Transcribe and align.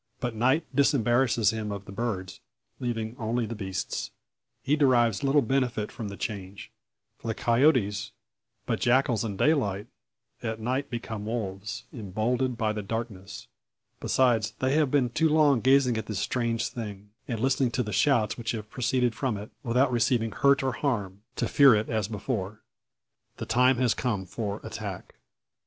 But 0.19 0.33
night 0.33 0.65
disembarrasses 0.75 1.51
him 1.51 1.71
of 1.71 1.85
the 1.85 1.91
birds, 1.91 2.39
leaving 2.79 3.15
only 3.19 3.45
the 3.45 3.53
beasts. 3.53 4.09
He 4.63 4.75
derives 4.75 5.23
little 5.23 5.43
benefit 5.43 5.91
from 5.91 6.07
the 6.07 6.17
change; 6.17 6.71
for 7.19 7.27
the 7.27 7.35
coyotes, 7.35 8.11
but 8.65 8.79
jackals 8.79 9.23
in 9.23 9.37
daylight, 9.37 9.85
at 10.41 10.59
night 10.59 10.89
become 10.89 11.27
wolves, 11.27 11.83
emboldened 11.93 12.57
by 12.57 12.73
the 12.73 12.81
darkness. 12.81 13.45
Besides, 13.99 14.55
they 14.57 14.73
have 14.73 14.89
been 14.89 15.11
too 15.11 15.29
long 15.29 15.61
gazing 15.61 15.95
at 15.97 16.07
the 16.07 16.15
strange 16.15 16.69
thing, 16.69 17.11
and 17.27 17.39
listening 17.39 17.69
to 17.73 17.83
the 17.83 17.93
shouts 17.93 18.39
which 18.39 18.53
have 18.53 18.71
proceeded 18.71 19.13
from 19.13 19.37
it, 19.37 19.51
without 19.61 19.91
receiving 19.91 20.31
hurt 20.31 20.63
or 20.63 20.71
harm, 20.71 21.21
to 21.35 21.47
fear 21.47 21.75
it 21.75 21.89
as 21.89 22.07
before. 22.07 22.63
The 23.37 23.45
time 23.45 23.77
has 23.77 23.93
come 23.93 24.25
for 24.25 24.61
attack. 24.63 25.13